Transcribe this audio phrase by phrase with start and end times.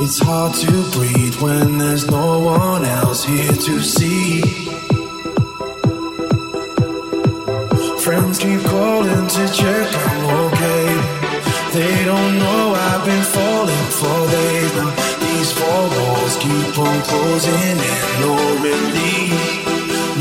[0.00, 4.40] It's hard to breathe when there's no one else here to see.
[7.98, 10.86] Friends keep calling to check I'm okay.
[11.74, 14.94] They don't know I've been falling for days now.
[15.18, 19.66] These four walls keep on closing in, no relief,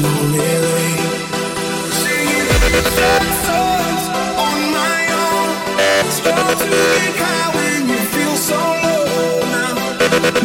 [0.02, 1.06] no relief.
[2.02, 4.04] Singing sad songs
[4.42, 5.50] on my own,
[6.02, 7.58] it's hard to think how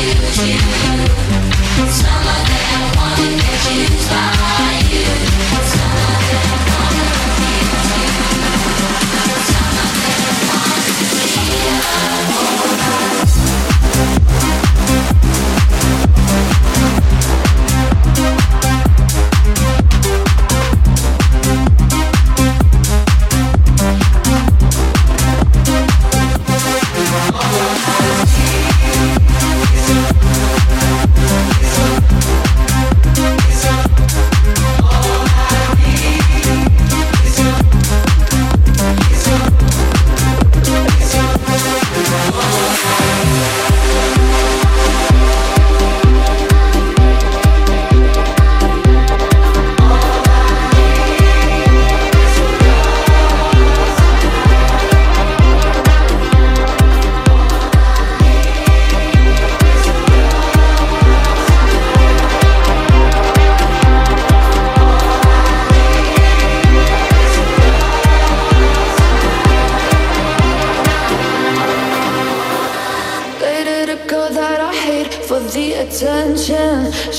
[0.00, 0.48] Some
[2.26, 3.09] of them want.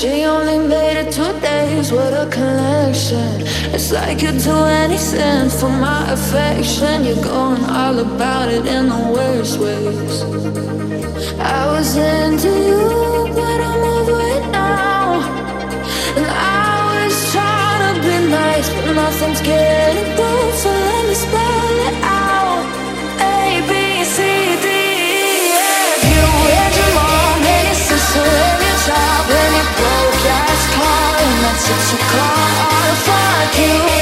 [0.02, 3.46] She only made it two days, what a connection.
[3.72, 7.04] It's like you'd do anything for my affection.
[7.04, 10.24] You're going all about it in the worst ways.
[11.38, 15.22] I was into you, but I'm over it now.
[16.16, 21.78] And I was trying to be nice, but nothing's getting through, so let me spell
[21.86, 22.11] it out.
[31.62, 34.01] Since you called, I'll fuck you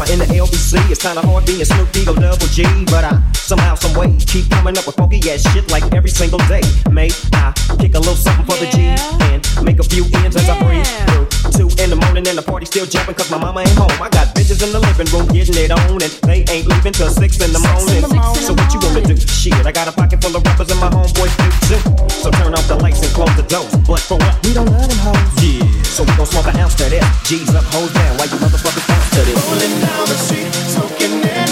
[0.00, 0.90] comma in the LBC.
[0.90, 4.76] It's kinda hard being Snoop Dogg double G, but I somehow, some way keep coming
[4.78, 6.62] up with funky ass shit like every single day.
[6.90, 8.70] May I kick a little something for yeah.
[8.70, 10.42] the G and make a few ends yeah.
[10.42, 11.29] as I breathe through
[11.60, 13.92] two in the morning and the party still jumping cause my mama ain't home.
[14.00, 17.12] I got bitches in the living room getting it on and they ain't leaving till
[17.12, 18.00] six in the morning.
[18.40, 19.16] So what you gonna do?
[19.20, 21.80] Shit, I got a pocket full of rubbers and my homeboys do too.
[22.24, 23.76] So turn off the lights and close the doors.
[23.84, 24.40] But for what?
[24.40, 25.20] We don't love them hoes.
[25.44, 25.68] Yeah.
[25.84, 27.04] So we gon' smoke an ounce to this.
[27.28, 28.12] G's up, down.
[28.16, 29.36] Why you motherfuckers bounce to this?
[29.36, 31.50] Rolling down the street, smoking in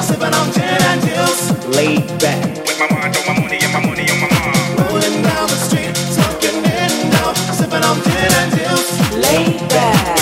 [0.00, 1.44] sipping on gin and juice.
[1.76, 2.40] Laid back.
[2.64, 4.28] With my on my money and my money on my.
[4.80, 6.90] Rolling down the street, smoking in
[7.52, 8.51] sipping on gin and
[9.32, 10.21] way back.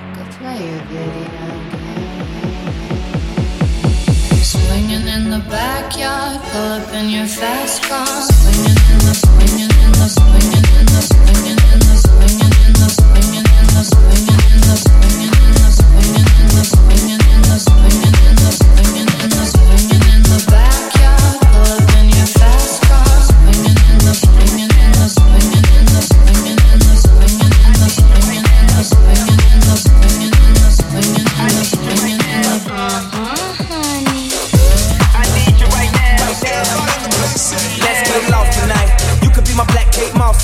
[0.41, 1.69] play a video game.
[4.41, 8.07] Swinging in the backyard, pull up in your fast car.
[8.07, 12.87] Swinging in the, swinging in the, swinging in the, swinging in the, swinging in the,
[12.97, 16.63] swinging in the, swinging in the, swinging in the, swinging in the, swinging in the,
[16.73, 18.80] swinging in the, swinging in the.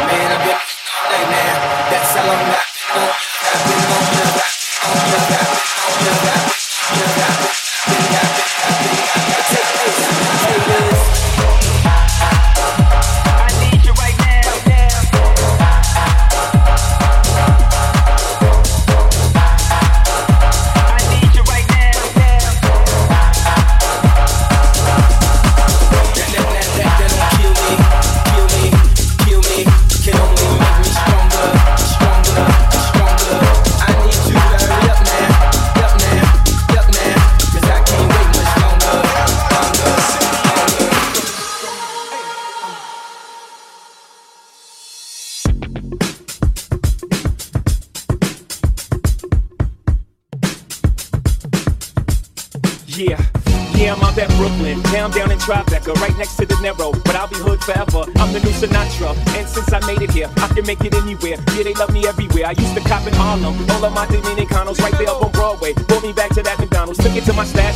[0.00, 1.90] Man, I've been all day now.
[1.90, 3.14] That's how long I've been on.
[3.46, 4.02] I've been on.
[4.10, 5.30] the back, on.
[5.30, 5.43] I've.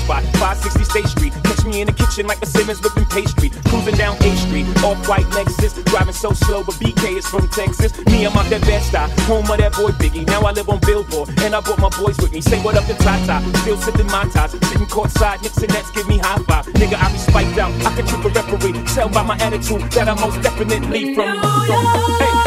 [0.09, 1.33] Spot, 560 State Street.
[1.45, 4.97] Catch me in the kitchen like a Simmons whipping pastry, cruising down A Street, off
[5.07, 6.65] white Lexus, driving so slow.
[6.65, 7.93] But BK is from Texas.
[8.07, 10.27] Me, I'm out that best style, home of that boy Biggie.
[10.27, 12.41] Now I live on Billboard, and I brought my boys with me.
[12.41, 16.09] Say what up to Tata, still sipping my ties, sitting courtside, Knicks and Nets give
[16.09, 16.65] me high five.
[16.81, 17.73] Nigga, I be spiked out.
[17.85, 18.73] I can trip a referee.
[18.95, 21.39] Tell by my attitude that I'm most definitely from.
[21.39, 21.85] from
[22.25, 22.38] hey.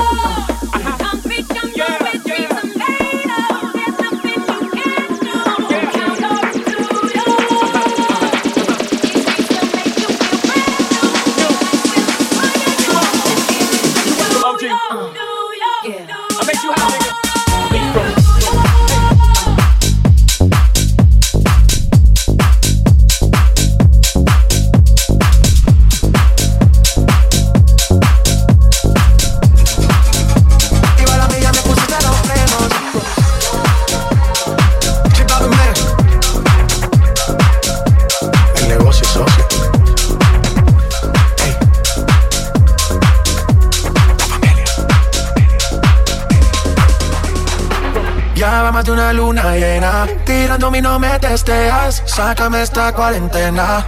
[48.51, 50.05] Ya va más de una luna llena.
[50.25, 52.03] Tirando mi no me testeas.
[52.05, 53.85] Sácame esta cuarentena.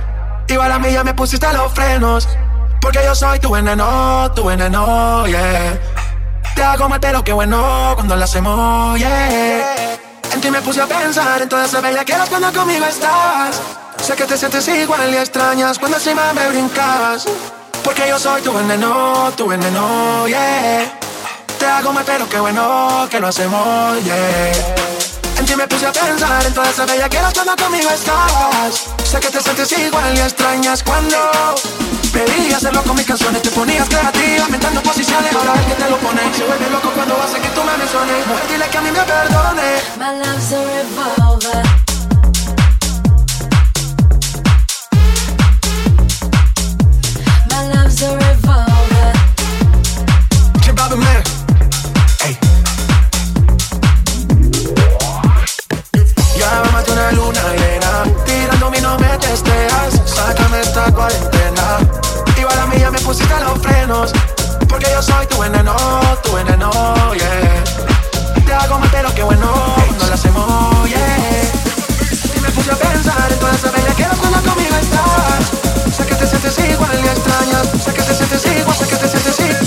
[0.48, 2.30] Iba la mía, me pusiste los frenos.
[2.80, 5.78] Porque yo soy tu veneno, tu veneno, yeah.
[6.56, 9.98] Te hago mal, pero qué bueno cuando lo hacemos, yeah.
[10.32, 13.62] En ti me puse a pensar en todas esas bellas que cuando conmigo estabas.
[14.02, 17.26] Sé que te sientes igual y extrañas cuando encima me brincabas.
[17.84, 21.13] Porque yo soy tu veneno, tu veneno, yeah.
[22.06, 24.52] Pero qué bueno que lo hacemos, yeah.
[25.40, 28.86] En ti me puse a pensar en todas esas bellas que cuando conmigo estabas.
[29.04, 31.18] Sé que te sientes igual y extrañas cuando
[32.12, 33.42] pedí hacerlo con mis canciones.
[33.42, 35.34] Te ponías creativa, inventando posiciones.
[35.34, 36.38] Ahora es que te lo pones.
[36.38, 38.28] Se vuelve loco cuando hace que tú me menciones.
[38.28, 39.82] Mujer, dile que a mí me perdone.
[39.98, 41.83] My love's a revolver.
[63.20, 64.12] los frenos.
[64.68, 65.76] Porque yo soy tu veneno,
[66.24, 66.72] tu veneno,
[67.14, 67.64] yeah.
[68.46, 69.48] Te hago más pero que bueno,
[70.00, 71.52] no lo hacemos, yeah.
[72.36, 75.96] Y me puse a pensar en toda esa bella que no cuando conmigo estás.
[75.96, 77.68] Sé que te sientes igual y extrañas.
[77.84, 79.63] Sé que te sientes igual, sé que te sientes igual.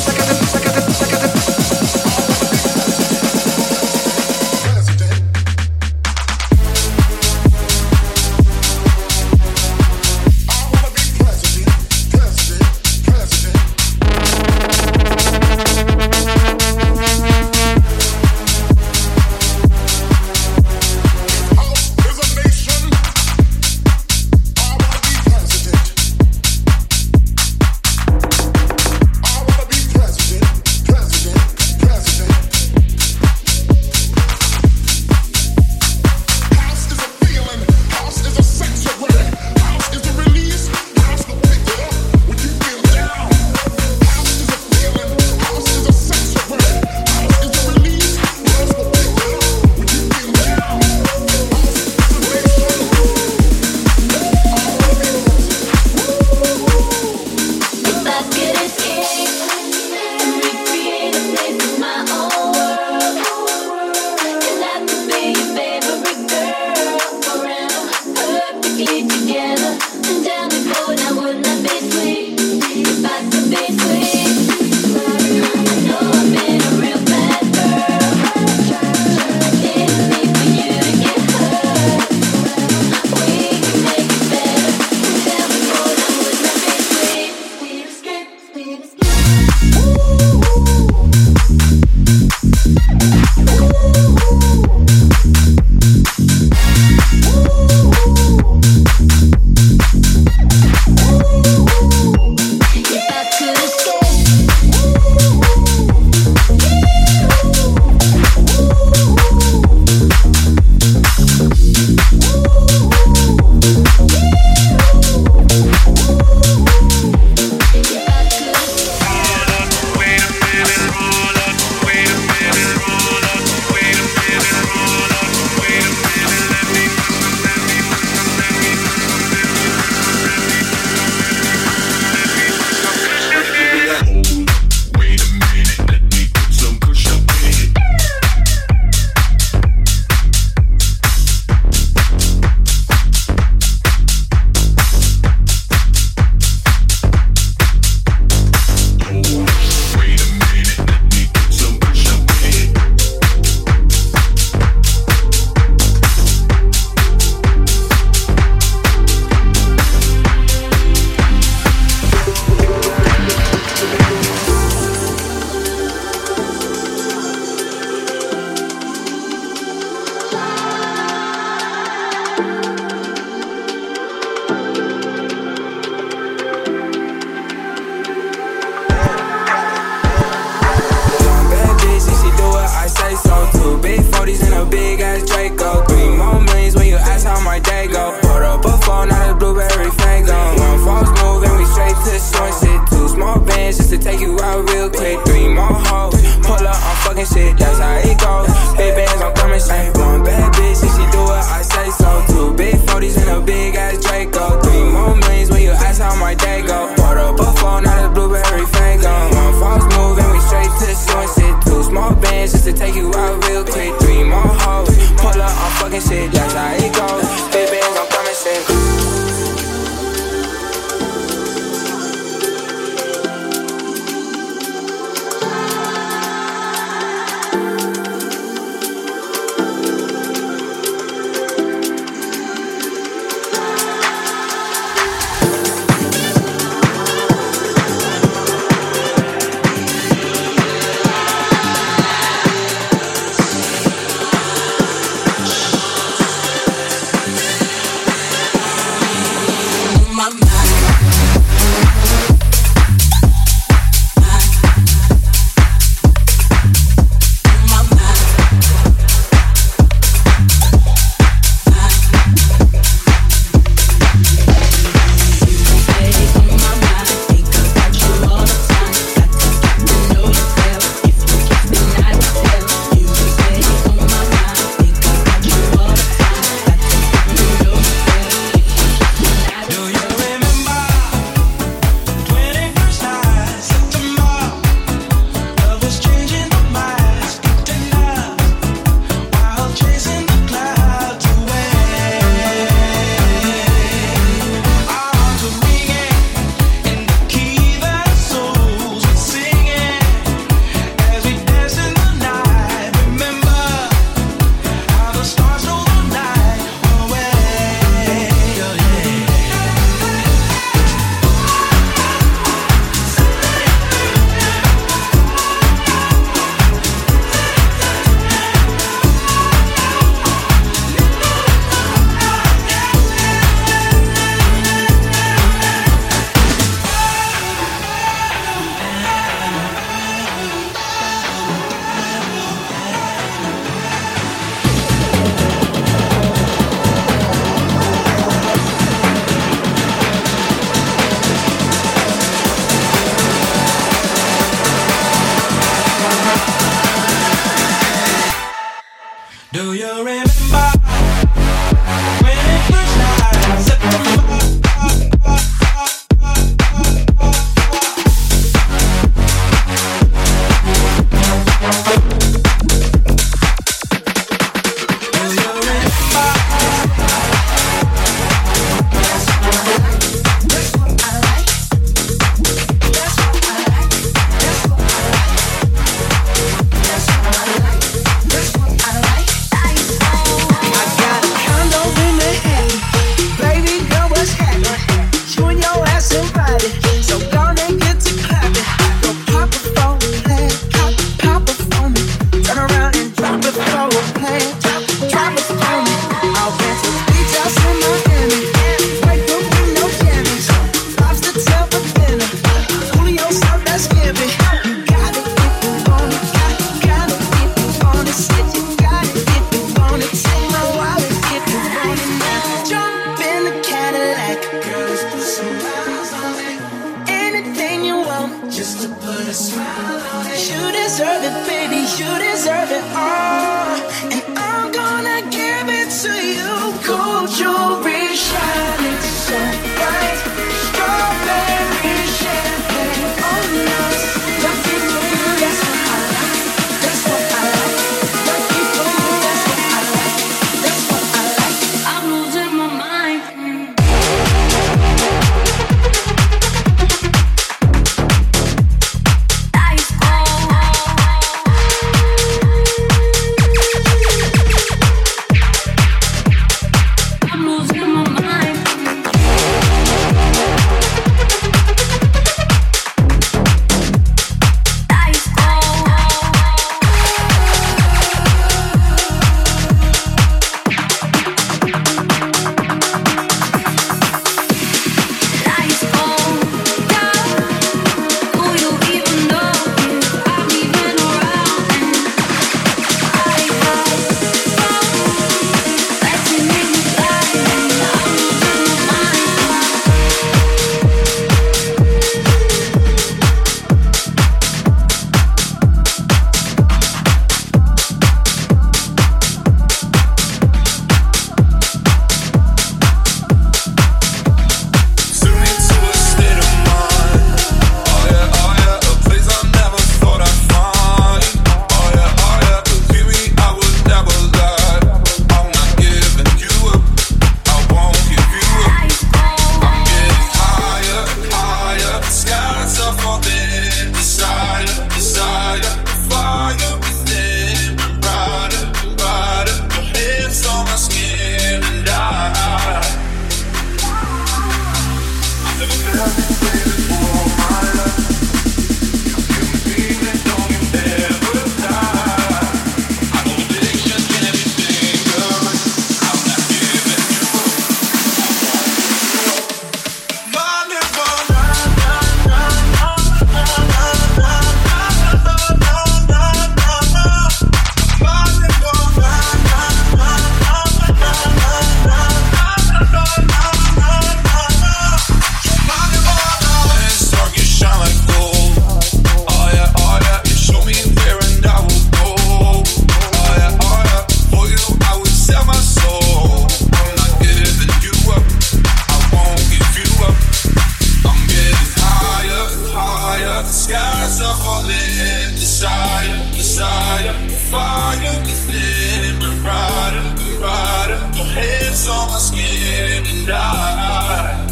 [593.27, 594.47] die.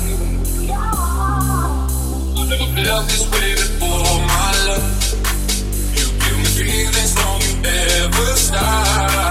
[2.37, 3.09] I've never felt
[4.27, 4.87] my love.
[5.95, 9.24] You give me feelings, don't you ever stop.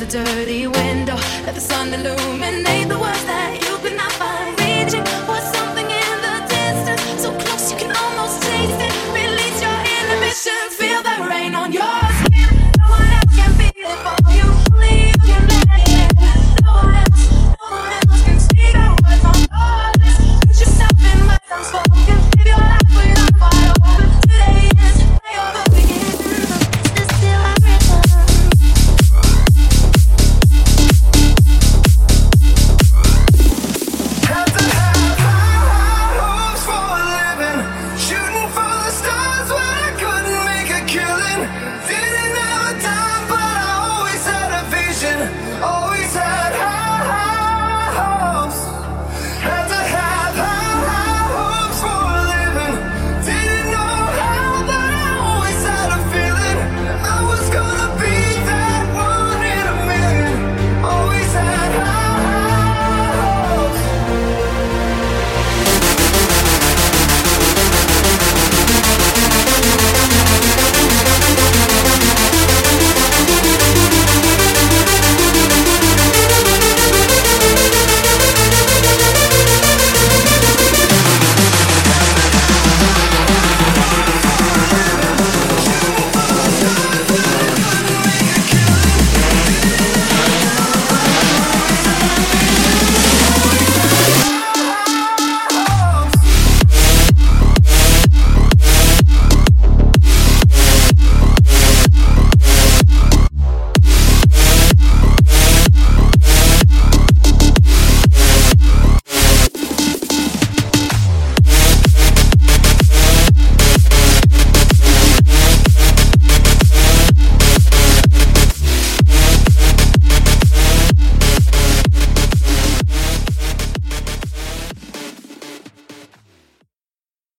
[0.00, 3.19] The dirty window, let the sun illuminate the that